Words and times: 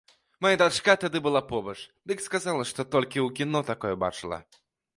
Мая 0.45 0.53
дачка 0.61 0.95
тады 1.03 1.21
была 1.27 1.41
побач, 1.51 1.75
дык 2.11 2.25
сказала, 2.27 2.63
што 2.73 2.87
толькі 2.97 3.19
ў 3.27 3.37
кіно 3.41 3.65
такое 3.71 3.95
бачыла. 4.09 4.45